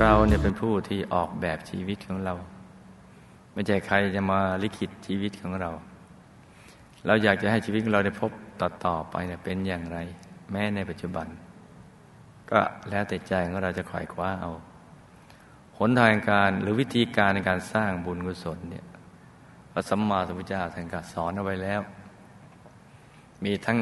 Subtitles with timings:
[0.00, 2.34] เราเนี่ยเป็นผู้ที่ออกแบบชีวิตของเรา
[3.52, 5.70] ไม่ใช่ใครจะมาลิขิตชีวิตของเรา
[7.06, 8.30] เราอยากจะให้ชีวิตของเราได้พบ
[8.60, 9.98] ต่อต่อไปเนี่ยเป็นอย่างไร
[10.50, 11.26] แม้ในปัจจุบัน
[12.50, 14.52] ก็แล้วแต่ใจของเราจะคอยคว้าเอา
[15.78, 18.84] หนทางการหรือวิธีการในการสร้างบุญกุศลเนี่ย
[19.72, 21.80] พระสัมมาสัมพุทธเจ้าท่านก็สอนเอาไว้แล้ว
[23.44, 23.78] มีทั้ง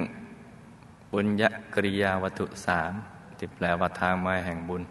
[1.12, 1.42] บุญญ
[1.74, 2.92] กริยาวัตถุสาม
[3.38, 4.84] ที่แปลว่าทางมาแห่งบุญ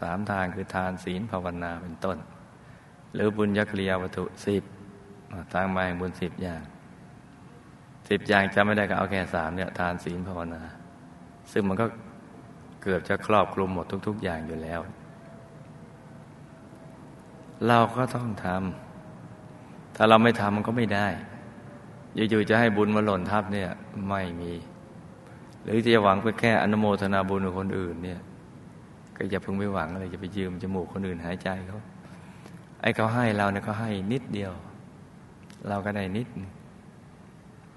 [0.00, 2.18] สามทางคือทานศีลภาวนาเป็นต้น
[3.14, 4.62] หรือบุญญกริยาวัตถุสิบ
[5.54, 6.62] ทางมาแห่งบุญสิบอย่าง
[8.08, 10.62] สิบอย่างจำไม่ได้ก็เอาแค่สามเนี่ยทานศีลภาวนา
[11.52, 11.86] ซึ่งมันก็
[12.82, 14.80] เกือบจะครอบคลุมหมดทุก ๆ อย่างอยู่แล้ว
[17.66, 21.06] เราก็ต้องทำถ้าเราไม่ทำมันก็ไม่ได้
[22.30, 23.70] อยู่ๆจะให้บุญมาหล่นทับเนี่ย
[24.08, 24.52] ไม่มี
[25.62, 28.20] หรือจะหวังไปแค่อนุโมทนาบุญกับคนอื่นเนี่ย
[29.18, 31.80] ก็อย่าเพิ่งไปหวังเลยจะไปยืมจมูกคนอื่นหายใจเขา
[32.80, 34.52] ไอ้เขาให้เราเนี่ยเขาให้นิดเดียว
[35.68, 36.28] เราก็ได้นิด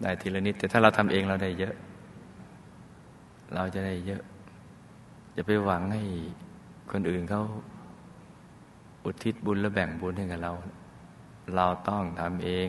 [0.02, 1.76] ได้ทีละนิด แต่ถ้าเราทำเองเราได้เยอะ
[3.56, 4.22] เราจะได้เยอะ
[5.36, 6.02] จะไปหวังให้
[6.92, 7.44] คนอื่นเขา
[9.04, 10.52] อุทิศบุญและแบ่งบุญให้กับเรา
[11.56, 12.68] เราต้องทำเอง